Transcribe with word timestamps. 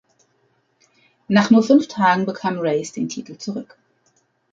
Nach 1.27 1.51
nur 1.51 1.61
fünf 1.61 1.87
Tagen 1.87 2.25
bekam 2.25 2.57
Race 2.57 2.91
den 2.91 3.07
Titel 3.07 3.37
zurück. 3.37 3.77